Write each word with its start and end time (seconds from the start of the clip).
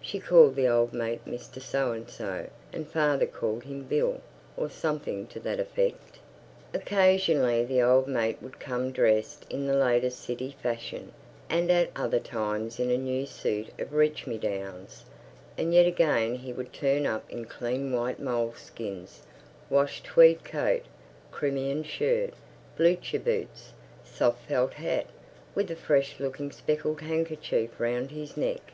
She 0.00 0.20
called 0.20 0.56
the 0.56 0.66
old 0.68 0.94
mate 0.94 1.22
Mr 1.26 1.60
So 1.60 1.92
and 1.92 2.08
so, 2.08 2.46
and 2.72 2.88
father 2.88 3.26
called 3.26 3.64
him 3.64 3.82
Bill, 3.82 4.22
or 4.56 4.70
something 4.70 5.26
to 5.26 5.40
that 5.40 5.60
effect. 5.60 6.18
Occasionally 6.72 7.62
the 7.62 7.82
old 7.82 8.08
mate 8.08 8.38
would 8.40 8.58
come 8.58 8.90
dressed 8.90 9.44
in 9.50 9.66
the 9.66 9.76
latest 9.76 10.20
city 10.20 10.56
fashion, 10.62 11.12
and 11.50 11.70
at 11.70 11.90
other 11.94 12.20
times 12.20 12.80
in 12.80 12.90
a 12.90 12.96
new 12.96 13.26
suit 13.26 13.68
of 13.78 13.92
reach 13.92 14.26
me 14.26 14.38
downs, 14.38 15.04
and 15.58 15.74
yet 15.74 15.84
again 15.86 16.36
he 16.36 16.54
would 16.54 16.72
turn 16.72 17.04
up 17.04 17.30
in 17.30 17.44
clean 17.44 17.92
white 17.92 18.18
moleskins, 18.18 19.24
washed 19.68 20.04
tweed 20.06 20.42
coat, 20.42 20.84
Crimean 21.30 21.82
shirt, 21.82 22.32
blucher 22.78 23.18
boots, 23.20 23.74
soft 24.04 24.48
felt 24.48 24.72
hat, 24.72 25.08
with 25.54 25.70
a 25.70 25.76
fresh 25.76 26.18
looking 26.18 26.50
speckled 26.50 27.02
handkerchief 27.02 27.78
round 27.78 28.10
his 28.10 28.38
neck. 28.38 28.72